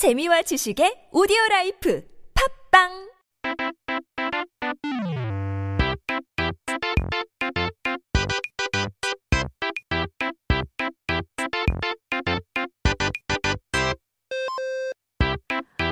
재미와 0.00 0.40
지식의 0.40 1.12
오디오 1.12 1.36
라이프 1.50 2.02
팝빵 2.72 2.88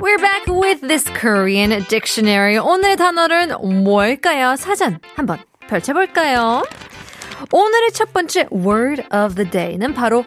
We're 0.01 0.17
back 0.17 0.47
with 0.47 0.81
this 0.81 1.05
Korean 1.13 1.69
dictionary. 1.85 2.57
오늘의 2.57 2.97
단어는 2.97 3.83
뭘까요? 3.83 4.55
사전 4.55 4.97
한번 5.13 5.37
펼쳐볼까요? 5.67 6.63
오늘의 7.53 7.91
첫 7.93 8.11
번째 8.11 8.47
word 8.51 9.03
of 9.13 9.35
the 9.35 9.47
day는 9.47 9.93
바로 9.93 10.25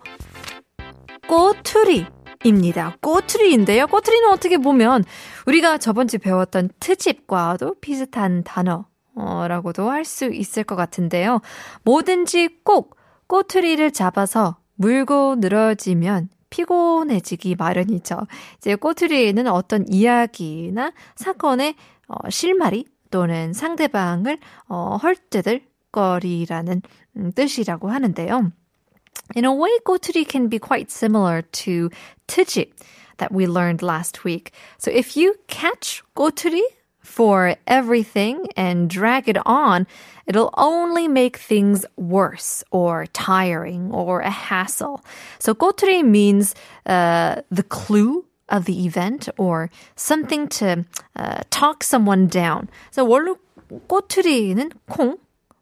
꼬투리 1.27 2.22
입니다. 2.45 2.97
꼬투리인데요. 3.01 3.87
꼬투리는 3.87 4.29
어떻게 4.31 4.59
보면 4.59 5.05
우리가 5.47 5.79
저번 5.79 6.09
주 6.09 6.19
배웠던 6.19 6.71
트집과도 6.81 7.77
비슷한 7.81 8.43
단어라고도 8.45 9.91
할 9.91 10.05
수 10.05 10.27
있을 10.27 10.65
것 10.65 10.77
같은데요. 10.77 11.41
뭐든지 11.85 12.61
꼭 12.65 12.97
꼬투리를 13.29 13.91
잡아서 13.93 14.57
물고 14.75 15.37
늘어지면 15.39 16.29
피곤해지기 16.51 17.57
마련이죠. 17.57 18.27
이제 18.59 18.75
꼬투리에는 18.75 19.47
어떤 19.47 19.87
이야기나 19.89 20.93
사건의 21.15 21.75
어, 22.09 22.29
실마리 22.29 22.85
또는 23.11 23.53
상대방을 23.53 24.39
어, 24.69 24.97
헐뜯을 24.97 25.63
거리라는 25.93 26.83
음, 27.17 27.33
뜻이라고 27.33 27.91
하는데요. 27.91 28.51
In 29.36 29.46
a 29.46 29.54
way, 29.54 29.70
꼬투리 29.86 30.28
can 30.28 30.48
be 30.48 30.60
quite 30.60 30.90
similar 30.90 31.42
to 31.42 31.90
트집 32.28 32.72
that 33.18 33.32
we 33.32 33.46
learned 33.46 33.82
last 33.82 34.24
week. 34.24 34.52
So 34.78 34.92
if 34.92 35.18
you 35.18 35.36
catch 35.48 36.04
꼬투리 36.16 36.62
for 37.02 37.56
everything 37.66 38.48
and 38.56 38.90
drag 38.90 39.28
it 39.28 39.38
on, 39.46 39.88
it'll 40.28 40.54
only 40.58 41.08
make 41.08 41.38
things 41.38 41.86
worse 41.96 42.64
or 42.72 43.06
tiring 43.08 43.92
or 43.92 44.22
a 44.22 44.30
hassle. 44.30 45.04
So 45.40 45.54
꼬투리 45.54 46.06
means 46.06 46.56
uh, 46.86 47.42
the 47.50 47.64
clue 47.64 48.26
of 48.50 48.66
the 48.66 48.86
event 48.86 49.28
or 49.38 49.70
something 49.96 50.48
to 50.48 50.86
uh, 51.16 51.42
talk 51.50 51.84
someone 51.84 52.28
down. 52.28 52.70
So 52.92 53.06
원래 53.06 53.36
꼬투리는 53.90 54.72
콩, 54.90 55.18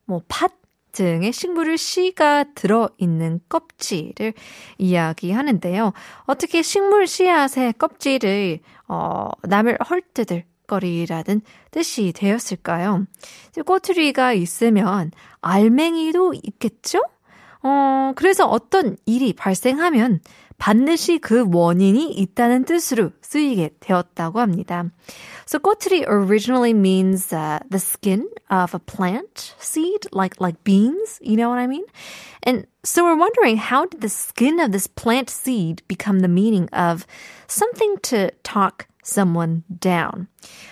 뭐 0.07 0.21
팥, 0.27 0.51
등의 0.92 1.32
식물을 1.32 1.78
씨가 1.78 2.44
들어있는 2.54 3.40
껍질을 3.48 4.34
이야기하는데요. 4.78 5.92
어떻게 6.24 6.62
식물 6.62 7.06
씨앗의 7.06 7.74
껍질을 7.74 8.60
어, 8.88 9.28
남을 9.42 9.78
헐뜯을 9.88 10.44
거리라는 10.66 11.40
뜻이 11.72 12.12
되었을까요? 12.12 13.06
꼬투리가 13.66 14.32
있으면 14.34 15.10
알맹이도 15.40 16.34
있겠죠? 16.44 17.00
어, 17.63 18.13
그래서 18.15 18.45
어떤 18.45 18.95
일이 19.05 19.33
발생하면 19.33 20.19
반드시 20.57 21.17
그 21.17 21.45
원인이 21.51 22.11
있다는 22.13 22.63
뜻으로 22.63 23.11
쓰이게 23.21 23.71
되었다고 23.79 24.39
합니다. 24.39 24.85
So 25.45 25.59
꼬투리 25.59 26.05
originally 26.07 26.73
means 26.73 27.33
uh, 27.33 27.59
the 27.69 27.79
skin 27.79 28.29
of 28.49 28.73
a 28.73 28.79
plant 28.79 29.55
seed, 29.59 30.07
like 30.13 30.39
like 30.39 30.63
beans. 30.63 31.19
You 31.21 31.35
know 31.35 31.49
what 31.49 31.59
I 31.59 31.67
mean? 31.67 31.85
And 32.43 32.67
so 32.83 33.03
we're 33.03 33.17
wondering 33.17 33.57
how 33.57 33.85
did 33.85 34.01
the 34.01 34.09
skin 34.09 34.59
of 34.59 34.71
this 34.71 34.87
plant 34.87 35.29
seed 35.29 35.81
become 35.87 36.21
the 36.21 36.31
meaning 36.31 36.69
of 36.71 37.05
something 37.47 37.97
to 38.13 38.31
talk 38.43 38.87
someone 39.03 39.63
down? 39.79 40.27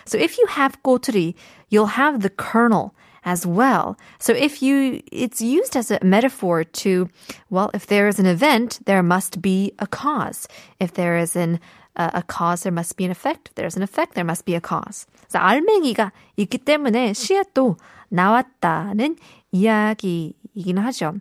So 0.06 0.18
if 0.18 0.38
you 0.38 0.46
have 0.48 0.82
꼬투리, 0.84 1.36
you'll 1.70 1.98
have 1.98 2.22
the 2.22 2.30
kernel 2.30 2.96
as 3.28 3.46
well. 3.46 3.98
So 4.20 4.34
if 4.34 4.62
you, 4.62 5.02
it's 5.12 5.42
used 5.42 5.76
as 5.76 5.92
a 5.92 6.00
metaphor 6.04 6.64
to, 6.64 7.10
well, 7.50 7.72
if 7.74 7.88
there 7.88 8.08
is 8.08 8.20
an 8.20 8.26
event, 8.26 8.80
there 8.86 9.04
must 9.04 9.42
be 9.42 9.74
a 9.80 9.88
cause. 9.88 10.48
If 10.80 10.94
there 10.94 11.18
is 11.18 11.36
an 11.36 11.60
a 11.96 12.24
cause, 12.24 12.64
there 12.64 12.72
must 12.72 12.98
be 12.98 13.06
an 13.06 13.12
effect. 13.12 13.50
If 13.50 13.56
there's 13.56 13.78
an 13.78 13.84
effect, 13.84 14.16
there 14.16 14.26
must 14.26 14.46
be 14.46 14.56
a 14.56 14.60
cause. 14.60 15.06
그래서 15.28 15.40
알맹이가 15.40 16.12
있기 16.38 16.58
때문에 16.58 17.14
씨앗도 17.14 17.78
나왔다는 18.10 19.16
이야기이긴 19.52 20.80
하죠. 20.80 21.14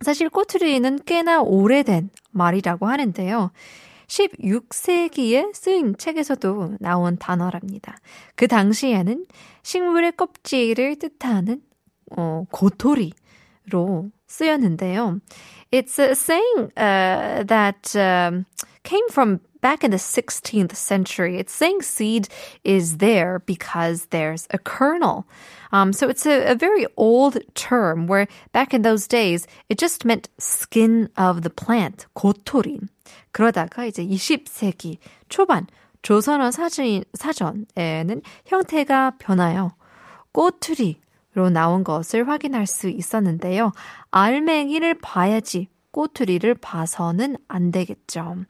사실 0.00 0.28
꼬투리는 0.28 1.00
꽤나 1.06 1.40
오래된 1.40 2.10
말이라고 2.32 2.86
하는데요. 2.86 3.52
16세기에 4.06 5.54
쓰인 5.54 5.96
책에서도 5.96 6.76
나온 6.80 7.16
단어랍니다. 7.16 7.96
그 8.36 8.46
당시에는 8.46 9.26
식물의 9.62 10.12
껍질을 10.12 10.96
뜻하는 10.96 11.62
어, 12.16 12.44
고토리로 12.50 14.10
쓰였는데요. 14.26 15.20
It's 15.70 15.98
a 15.98 16.14
saying 16.14 16.70
uh, 16.76 17.44
that 17.44 17.96
um, 17.96 18.44
came 18.82 19.08
from 19.08 19.40
back 19.62 19.84
in 19.84 19.90
the 19.92 19.96
16th 19.96 20.76
century. 20.76 21.38
It's 21.38 21.54
saying 21.54 21.82
seed 21.82 22.28
is 22.64 22.98
there 22.98 23.38
because 23.46 24.06
there's 24.10 24.46
a 24.50 24.58
kernel. 24.58 25.26
Um, 25.72 25.94
so 25.94 26.08
it's 26.08 26.26
a, 26.26 26.50
a, 26.50 26.54
very 26.54 26.84
old 26.98 27.38
term 27.54 28.06
where 28.06 28.26
back 28.52 28.74
in 28.74 28.82
those 28.82 29.06
days 29.06 29.46
it 29.70 29.78
just 29.78 30.04
meant 30.04 30.28
skin 30.38 31.08
of 31.16 31.42
the 31.42 31.50
plant, 31.50 32.04
고토리. 32.14 32.86
그러다가 33.31 33.85
이제 33.85 34.05
20세기 34.05 34.97
초반 35.29 35.67
조선어 36.01 36.51
사전, 36.51 37.03
사전에는 37.13 38.21
형태가 38.45 39.15
변하여 39.19 39.73
꼬투리로 40.31 41.49
나온 41.51 41.83
것을 41.83 42.27
확인할 42.27 42.67
수 42.67 42.89
있었는데요. 42.89 43.71
알맹이를 44.11 44.99
봐야지 44.99 45.67
꼬투리를 45.91 46.53
봐서는 46.55 47.37
안 47.47 47.71
되겠죠. 47.71 48.45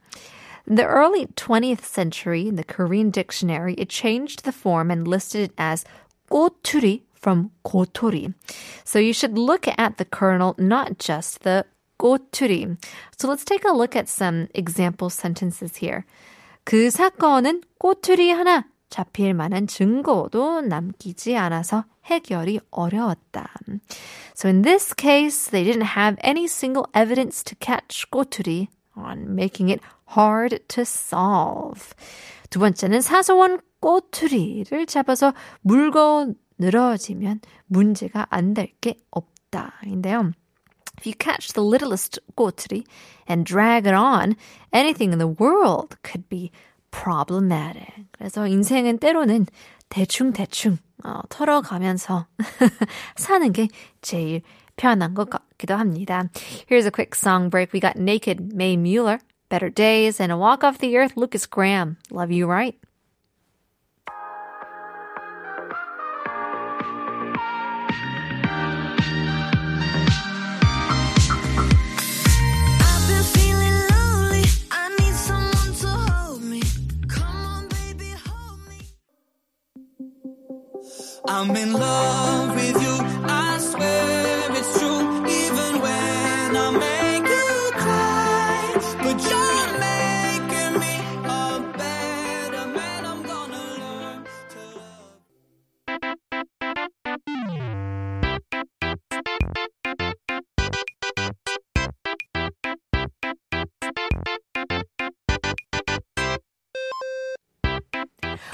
In 0.70 0.76
the 0.76 0.86
early 0.86 1.28
20th 1.36 1.86
century, 1.86 2.42
in 2.42 2.56
the 2.56 2.66
Korean 2.66 3.10
dictionary, 3.10 3.74
it 3.78 3.90
changed 3.90 4.44
the 4.44 4.52
form 4.52 4.92
and 4.92 5.08
listed 5.08 5.52
it 5.52 5.54
as 5.58 5.86
꼬투리 6.30 7.04
from 7.16 7.52
고토리. 7.64 8.34
So 8.84 9.00
you 9.00 9.14
should 9.14 9.38
look 9.38 9.68
at 9.68 9.98
the 9.98 10.06
kernel, 10.06 10.56
not 10.60 11.00
just 11.00 11.44
the 11.44 11.64
꼬투리. 11.98 12.78
So 13.18 13.28
let's 13.28 13.44
take 13.46 13.66
a 13.66 13.74
look 13.74 13.96
at 13.96 14.08
some 14.10 14.48
example 14.54 15.10
sentences 15.10 15.78
here. 15.84 16.04
그 16.64 16.90
사건은 16.90 17.62
꼬투리 17.80 18.32
하나 18.32 18.66
잡힐 18.90 19.34
만한 19.34 19.68
증거도 19.68 20.62
남기지 20.62 21.36
않아서 21.36 21.86
해결이 22.06 22.60
어려웠다. 22.72 23.50
So 24.36 24.50
in 24.50 24.62
this 24.62 24.94
case, 24.96 25.52
they 25.52 25.64
didn't 25.66 25.98
have 25.98 26.18
any 26.24 26.46
single 26.46 26.86
evidence 26.94 27.44
to 27.44 27.56
catch 27.60 28.10
꼬투리 28.12 28.68
on 28.96 29.34
making 29.36 29.70
it 29.72 29.82
hard 30.18 30.60
to 30.70 30.82
solve. 30.82 31.94
두 32.50 32.60
번째는 32.60 33.02
사소한 33.02 33.60
꼬투리를 33.82 34.86
잡아서 34.86 35.34
물고 35.62 36.34
늘어지면 36.58 37.42
문제가 37.68 38.26
안 38.30 38.54
될 38.54 38.72
게 38.82 38.96
없다인데요. 39.12 40.32
If 40.98 41.06
you 41.06 41.14
catch 41.14 41.54
the 41.54 41.64
littlest 41.64 42.20
gotri 42.36 42.86
and 43.28 43.46
drag 43.46 43.86
it 43.86 43.94
on, 43.94 44.36
anything 44.74 45.14
in 45.14 45.20
the 45.20 45.28
world 45.28 45.96
could 46.04 46.28
be 46.28 46.52
problematic. 46.92 48.06
그래서 48.12 48.48
인생은 48.48 48.98
때로는 49.00 49.46
대충 49.90 50.34
어, 51.04 51.22
털어가면서 51.30 52.26
사는 53.16 53.54
게 53.54 53.68
제일 54.02 54.42
편한 54.76 55.14
것 55.14 55.30
같기도 55.30 55.76
합니다. 55.76 56.30
Here's 56.68 56.86
a 56.86 56.92
quick 56.92 57.16
song 57.16 57.50
break. 57.50 57.74
We 57.74 57.80
got 57.80 57.98
Neiked, 57.98 58.54
Mae 58.54 58.76
Muller, 58.76 59.20
Better 59.50 59.70
Days, 59.70 60.20
and 60.20 60.32
A 60.32 60.38
Walk 60.38 60.64
Off 60.64 60.80
the 60.80 60.98
Earth, 60.98 61.16
Lukas 61.16 61.46
Graham. 61.46 61.98
Love 62.12 62.32
you 62.32 62.48
right. 62.48 62.76
I'm 81.40 81.56
in 81.56 81.72
love 81.72 82.27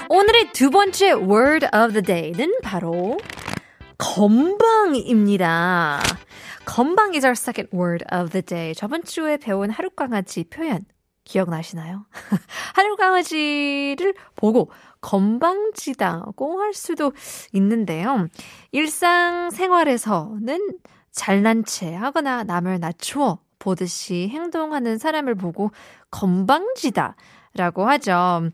오늘의 0.10 0.52
두 0.52 0.70
번째 0.70 1.14
word 1.14 1.68
of 1.74 1.94
the 1.94 2.02
day는 2.02 2.60
바로 2.62 3.18
건방입니다. 3.98 6.02
건방 6.66 7.16
is 7.16 7.26
our 7.26 7.34
second 7.34 7.70
word 7.76 8.06
of 8.14 8.32
the 8.32 8.42
day. 8.42 8.74
저번 8.74 9.04
주에 9.04 9.38
배운 9.38 9.70
하룻강아지 9.70 10.46
표현 10.46 10.86
기억나시나요? 11.24 12.06
하룻강아지를 12.76 14.14
보고 14.36 14.72
건방지다고 15.02 16.60
할 16.60 16.74
수도 16.74 17.14
있는데요. 17.54 18.28
일상생활에서는 18.72 20.60
잘난 21.12 21.64
체 21.64 21.94
하거나 21.94 22.44
남을 22.44 22.80
낮추어 22.80 23.40
보듯이 23.60 24.28
행동하는 24.30 24.98
사람을 24.98 25.36
보고 25.36 25.72
건방지다 26.12 27.16
라고 27.56 27.88
하죠. 27.88 28.50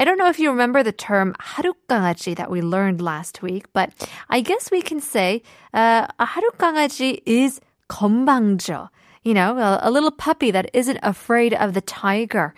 I 0.00 0.04
don't 0.04 0.18
know 0.18 0.28
if 0.28 0.38
you 0.38 0.50
remember 0.50 0.82
the 0.82 0.92
term 0.92 1.34
하룻강아지 1.40 2.36
that 2.36 2.50
we 2.50 2.60
learned 2.60 3.00
last 3.00 3.42
week, 3.42 3.64
but 3.72 3.92
I 4.28 4.40
guess 4.40 4.70
we 4.70 4.82
can 4.82 5.00
say 5.00 5.42
uh, 5.72 6.06
a 6.18 6.26
하룻강아지 6.26 7.22
is 7.26 7.60
건방져. 7.88 8.88
You 9.22 9.34
know, 9.34 9.58
a, 9.58 9.80
a 9.82 9.90
little 9.90 10.12
puppy 10.12 10.50
that 10.52 10.70
isn't 10.72 11.00
afraid 11.02 11.54
of 11.54 11.74
the 11.74 11.80
tiger. 11.80 12.54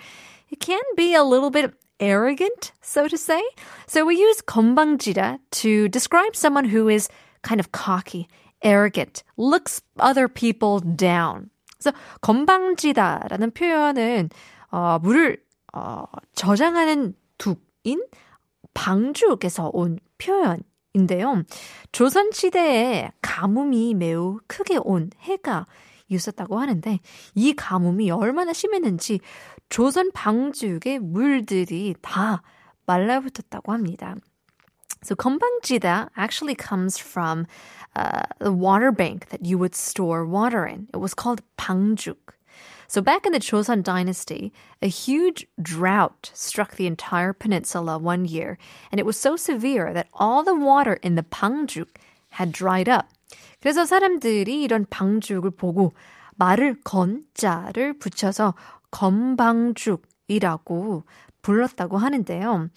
It 0.50 0.60
can 0.60 0.82
be 0.96 1.14
a 1.14 1.22
little 1.22 1.50
bit 1.50 1.72
arrogant, 2.00 2.72
so 2.80 3.08
to 3.08 3.16
say. 3.16 3.42
So 3.86 4.04
we 4.04 4.16
use 4.16 4.40
건방지다 4.42 5.38
to 5.62 5.88
describe 5.88 6.36
someone 6.36 6.64
who 6.64 6.88
is 6.88 7.08
kind 7.42 7.60
of 7.60 7.72
cocky, 7.72 8.28
arrogant, 8.62 9.22
looks 9.36 9.80
other 9.98 10.28
people 10.28 10.80
down. 10.80 11.50
그래서 11.78 11.92
건방지다라는 12.20 13.52
표현은 13.52 14.30
어, 14.72 14.98
물을 15.00 15.38
어, 15.72 16.04
저장하는 16.34 17.14
둑인 17.37 18.03
방죽에서 18.73 19.69
온 19.73 19.99
표현인데요. 20.17 21.43
조선시대에 21.91 23.11
가뭄이 23.21 23.93
매우 23.93 24.39
크게 24.47 24.77
온 24.81 25.09
해가 25.19 25.67
있었다고 26.07 26.59
하는데 26.59 26.99
이 27.35 27.53
가뭄이 27.53 28.11
얼마나 28.11 28.53
심했는지 28.53 29.19
조선 29.69 30.11
방죽의 30.11 30.99
물들이 30.99 31.95
다 32.01 32.41
말라붙었다고 32.85 33.71
합니다. 33.71 34.15
So 35.03 35.15
건방지다 35.15 36.11
actually 36.17 36.55
comes 36.55 36.97
from 36.97 37.45
uh, 37.95 38.23
the 38.39 38.53
water 38.53 38.91
bank 38.91 39.27
that 39.29 39.43
you 39.43 39.57
would 39.57 39.75
store 39.75 40.25
water 40.25 40.65
in. 40.65 40.87
It 40.93 40.99
was 40.99 41.13
called 41.13 41.41
방죽. 41.57 42.15
So 42.87 43.01
back 43.01 43.25
in 43.25 43.33
the 43.33 43.39
Joseon 43.39 43.83
dynasty, 43.83 44.53
a 44.81 44.87
huge 44.87 45.45
drought 45.61 46.31
struck 46.33 46.75
the 46.75 46.87
entire 46.87 47.33
peninsula 47.33 47.97
one 47.97 48.25
year, 48.25 48.57
and 48.91 48.99
it 48.99 49.05
was 49.05 49.17
so 49.17 49.35
severe 49.35 49.93
that 49.93 50.07
all 50.13 50.43
the 50.43 50.55
water 50.55 50.99
in 51.01 51.15
the 51.15 51.23
방죽 51.23 51.87
had 52.39 52.51
dried 52.51 52.89
up. 52.89 53.07
그래서 53.61 53.85
사람들이 53.85 54.61
이런 54.61 54.85
방죽을 54.89 55.51
보고 55.51 55.93
말을 56.35 56.81
건자를 56.83 57.93
붙여서 57.99 58.55
건방죽이라고 58.91 61.03
불렀다고 61.41 61.97
하는데요. 61.97 62.69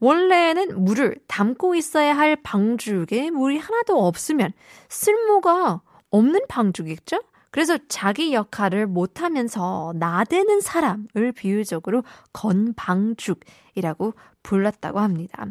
원래는 0.00 0.84
물을 0.84 1.16
담고 1.26 1.74
있어야 1.74 2.16
할 2.16 2.36
방죽에 2.36 3.30
물이 3.30 3.58
하나도 3.58 4.06
없으면 4.06 4.52
쓸모가 4.88 5.82
없는 6.10 6.40
방죽이겠죠? 6.48 7.20
그래서 7.55 7.77
자기 7.89 8.33
역할을 8.33 8.87
못하면서 8.87 9.93
나대는 9.97 10.61
사람을 10.61 11.33
비유적으로 11.35 12.03
건방죽이라고 12.33 14.13
불렀다고 14.41 14.99
합니다. 14.99 15.47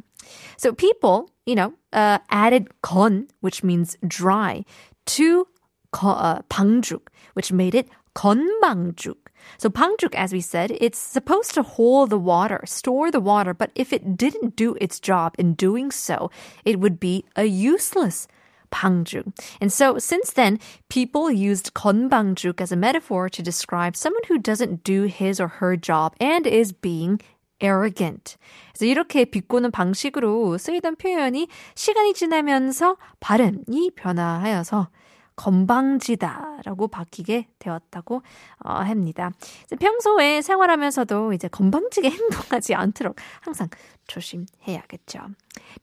So 0.56 0.72
people, 0.72 1.26
you 1.46 1.55
know, 1.55 1.75
uh, 1.93 2.19
added 2.31 2.69
건, 2.82 3.28
which 3.40 3.62
means 3.62 3.96
dry, 4.06 4.64
to 5.06 5.46
거, 5.93 6.11
uh, 6.12 6.43
방죽, 6.49 7.08
which 7.34 7.52
made 7.52 7.75
it 7.75 7.88
건방죽. 8.14 9.17
So 9.58 9.69
방죽, 9.69 10.14
as 10.14 10.32
we 10.32 10.40
said, 10.40 10.70
it's 10.81 10.99
supposed 10.99 11.55
to 11.55 11.62
hold 11.62 12.11
the 12.11 12.19
water, 12.19 12.61
store 12.64 13.11
the 13.11 13.20
water, 13.20 13.55
but 13.55 13.70
if 13.75 13.93
it 13.93 14.17
didn't 14.17 14.56
do 14.56 14.76
its 14.81 15.00
job 15.00 15.34
in 15.38 15.55
doing 15.55 15.90
so, 15.90 16.31
it 16.64 16.81
would 16.81 17.00
be 17.00 17.25
a 17.37 17.44
useless 17.44 18.26
방죽. 18.70 19.32
And 19.61 19.72
so 19.72 19.99
since 19.99 20.32
then, 20.32 20.58
people 20.88 21.31
used 21.31 21.75
건방죽 21.75 22.61
as 22.61 22.72
a 22.72 22.76
metaphor 22.76 23.28
to 23.28 23.43
describe 23.43 23.96
someone 23.96 24.22
who 24.28 24.38
doesn't 24.38 24.84
do 24.84 25.05
his 25.05 25.40
or 25.40 25.49
her 25.58 25.76
job 25.76 26.14
and 26.20 26.46
is 26.46 26.72
being 26.72 27.20
arrogant. 27.61 28.37
그래서 28.72 28.87
이렇게 28.87 29.25
비꼬는 29.25 29.70
방식으로 29.70 30.56
쓰이던 30.56 30.96
표현이 30.96 31.49
시간이 31.75 32.14
지나면서 32.14 32.96
발음이 33.20 33.93
변화하여서 33.96 34.88
건방지다라고 35.35 36.87
바뀌게 36.87 37.47
되었다고 37.59 38.21
어, 38.63 38.73
합니다. 38.73 39.31
평소에 39.79 40.41
생활하면서도 40.41 41.33
이제 41.33 41.47
건방지게 41.47 42.09
행동하지 42.09 42.75
않도록 42.75 43.17
항상 43.41 43.69
조심해야겠죠. 44.07 45.19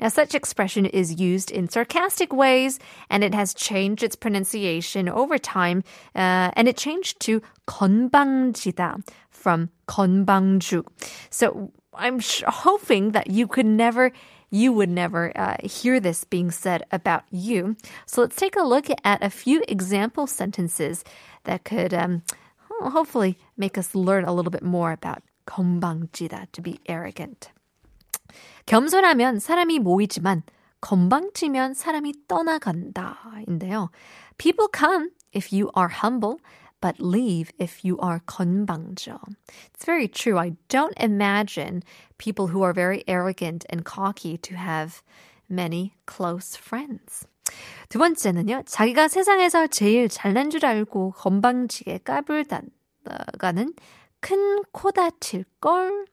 Now, 0.01 0.09
such 0.09 0.35
expression 0.35 0.87
is 0.87 1.21
used 1.21 1.51
in 1.51 1.69
sarcastic 1.69 2.33
ways, 2.33 2.79
and 3.11 3.25
it 3.25 3.35
has 3.35 3.55
changed 3.55 4.03
its 4.03 4.17
pronunciation 4.17 5.09
over 5.09 5.39
time, 5.39 5.83
uh, 6.15 6.51
and 6.57 6.69
it 6.69 6.77
changed 6.77 7.21
to 7.21 7.41
건방지다 7.67 9.03
from 9.31 9.71
건방죽. 9.87 10.87
So 11.31 11.73
I'm 11.95 12.21
hoping 12.47 13.13
that 13.13 13.31
you 13.31 13.47
could 13.47 13.67
never 13.67 14.13
you 14.52 14.72
would 14.72 14.90
never 14.90 15.32
uh, 15.36 15.58
hear 15.64 16.00
this 16.00 16.24
being 16.24 16.52
said 16.52 16.84
about 16.92 17.24
you. 17.32 17.76
So 18.06 18.22
let's 18.22 18.36
take 18.36 18.56
a 18.56 18.64
look 18.64 18.88
at 19.04 19.24
a 19.24 19.30
few 19.30 19.64
example 19.68 20.28
sentences 20.28 21.04
that 21.44 21.64
could 21.64 21.94
um, 21.94 22.24
hopefully 22.82 23.38
make 23.58 23.78
us 23.78 23.96
learn 23.96 24.26
a 24.26 24.34
little 24.34 24.52
bit 24.52 24.64
more 24.64 24.92
about 24.92 25.22
건방지다, 25.46 26.48
to 26.52 26.62
be 26.62 26.80
arrogant. 26.88 27.52
겸손하면 28.66 29.40
사람이 29.40 29.80
모이지만 29.80 30.44
건방지면 30.82 31.74
사람이 31.74 32.14
떠나간다인데요. 32.28 33.90
People 34.38 34.68
come 34.68 35.10
if 35.34 35.52
you 35.52 35.72
are 35.76 35.90
humble, 35.90 36.40
but 36.82 37.00
leave 37.00 37.52
if 37.58 37.84
you 37.84 37.98
are 38.00 38.20
건방져. 38.20 39.20
It's 39.74 39.86
very 39.86 40.08
true. 40.08 40.38
I 40.38 40.54
don't 40.70 40.94
imagine 40.98 41.84
people 42.18 42.48
who 42.48 42.62
are 42.64 42.74
very 42.74 43.04
arrogant 43.08 43.66
and 43.70 43.84
cocky 43.84 44.38
to 44.38 44.56
have 44.56 45.02
many 45.50 45.96
close 46.06 46.56
friends. 46.56 47.26
두 47.90 48.00
번째는요, 48.00 48.64
자기가 48.66 49.08
세상에서 49.08 49.68
제일 49.68 50.10
잘난 50.10 50.50
줄 50.50 50.66
알고 50.66 51.14
건방지게 51.14 52.00
까불다가는 52.04 53.74
큰 54.20 54.64
코다칠걸. 54.72 56.06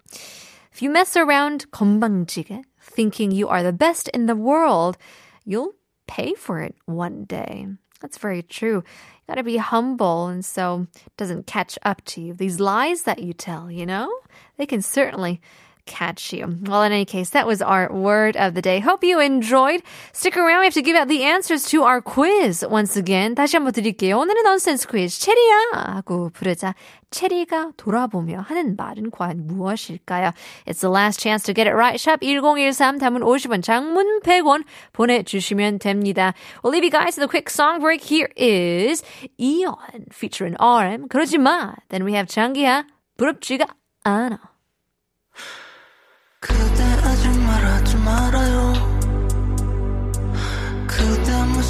If 0.73 0.83
you 0.83 0.91
mess 0.91 1.17
around 1.17 1.71
건방지게, 1.71 2.63
thinking 2.81 3.33
you 3.33 3.49
are 3.49 3.63
the 3.63 3.73
best 3.73 4.09
in 4.15 4.27
the 4.27 4.37
world, 4.37 4.97
you'll 5.45 5.75
pay 6.07 6.35
for 6.35 6.61
it 6.61 6.77
one 6.87 7.25
day. 7.27 7.67
That's 8.00 8.18
very 8.18 8.42
true. 8.42 8.78
You 8.78 8.84
gotta 9.28 9.44
be 9.44 9.58
humble 9.58 10.28
and 10.28 10.44
so 10.44 10.88
it 10.96 11.18
doesn't 11.18 11.48
catch 11.48 11.78
up 11.84 12.04
to 12.06 12.22
you. 12.22 12.34
These 12.34 12.60
lies 12.60 13.04
that 13.04 13.20
you 13.20 13.34
tell, 13.34 13.70
you 13.70 13.86
know, 13.86 14.12
they 14.58 14.66
can 14.66 14.82
certainly 14.82 15.42
catch 15.90 16.32
you. 16.32 16.46
Well, 16.70 16.84
in 16.84 16.94
any 16.94 17.04
case, 17.04 17.32
that 17.32 17.50
was 17.50 17.62
our 17.62 17.92
word 17.92 18.38
of 18.38 18.54
the 18.54 18.62
day. 18.62 18.80
Hope 18.80 19.04
you 19.04 19.20
enjoyed. 19.20 19.82
Stick 20.14 20.38
around. 20.38 20.62
We 20.62 20.70
have 20.70 20.78
to 20.78 20.86
give 20.86 20.96
out 20.96 21.10
the 21.10 21.24
answers 21.26 21.66
to 21.74 21.84
our 21.84 22.00
quiz 22.00 22.64
once 22.64 22.96
again. 22.96 23.34
다시 23.36 23.58
한번 23.58 23.74
드릴게요. 23.74 24.20
오늘의 24.20 24.44
nonsense 24.46 24.86
quiz. 24.86 25.20
체리야! 25.20 25.98
하고 25.98 26.30
부르자. 26.30 26.76
체리가 27.12 27.72
돌아보며 27.76 28.42
하는 28.42 28.76
말은 28.78 29.10
과연 29.10 29.48
무엇일까요? 29.48 30.32
It's 30.68 30.82
the 30.82 30.92
last 30.94 31.20
chance 31.20 31.44
to 31.46 31.54
get 31.54 31.68
it 31.68 31.74
right. 31.74 32.00
Shop 32.00 32.22
1013 32.22 33.00
담은 33.00 33.22
50원, 33.22 33.64
장문 33.64 34.22
100원 34.22 34.64
보내주시면 34.94 35.80
됩니다. 35.80 36.34
We'll 36.64 36.72
leave 36.72 36.84
you 36.84 36.92
guys 36.92 37.18
with 37.18 37.26
a 37.26 37.28
quick 37.28 37.50
song 37.50 37.80
break. 37.82 38.02
Here 38.04 38.30
is 38.38 39.04
eAeon 39.40 40.14
featuring 40.14 40.56
RM. 40.62 41.10
그러지 41.10 41.40
마. 41.40 41.76
Then 41.90 42.06
we 42.06 42.14
have 42.14 42.28
장기하. 42.28 42.86
부럽지가 43.18 43.66
않아. 44.04 44.49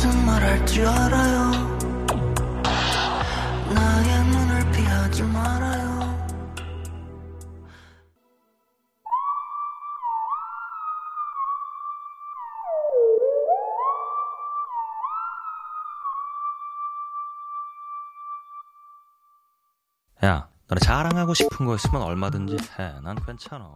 무슨 0.01 0.25
말 0.25 0.41
할지 0.41 0.81
알아요 0.81 1.51
나의 3.73 4.25
눈을 4.29 4.71
피하지 4.71 5.23
말아요 5.23 5.99
야, 20.23 20.49
너네 20.69 20.79
자랑하고 20.81 21.33
싶은 21.33 21.65
거 21.65 21.75
있으면 21.75 22.03
얼마든지 22.03 22.55
해. 22.79 22.93
난 23.03 23.15
괜찮아. 23.25 23.73